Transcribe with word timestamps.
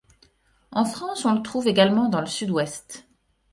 En 0.71 0.83
France 0.83 1.25
on 1.25 1.35
le 1.35 1.43
trouve 1.43 1.67
également 1.67 2.09
dans 2.09 2.21
le 2.21 2.25
Sud-ouest. 2.25 3.07